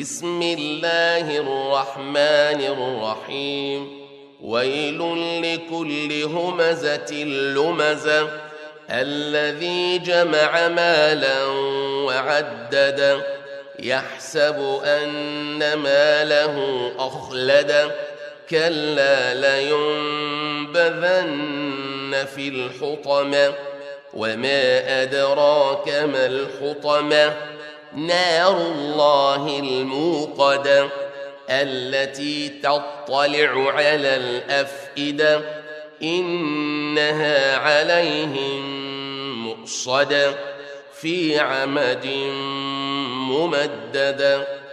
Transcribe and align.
بسم 0.00 0.42
الله 0.42 1.38
الرحمن 1.38 2.60
الرحيم. 2.64 4.06
ويل 4.42 4.98
لكل 5.42 6.22
همزة 6.22 7.14
لمزة. 7.24 8.28
الذي 8.90 9.98
جمع 9.98 10.68
مالا 10.68 11.44
وعدد. 12.06 13.22
يحسب 13.78 14.80
أن 14.84 15.74
ماله 15.74 16.92
أخلد. 16.98 17.90
كلا 18.50 19.34
لينبذن 19.34 20.16
في 22.34 22.48
الحطمة. 22.48 23.52
وما 24.14 25.02
أدراك 25.02 25.88
ما 25.88 26.26
الحطمة. 26.26 27.53
نار 27.96 28.56
الله 28.56 29.58
الموقدة 29.58 30.88
التي 31.50 32.48
تطلع 32.48 33.72
على 33.72 34.16
الأفئدة 34.16 35.40
إنها 36.02 37.56
عليهم 37.56 38.84
مؤصدة 39.46 40.34
في 40.94 41.38
عمد 41.38 42.06
ممددة. 43.30 44.63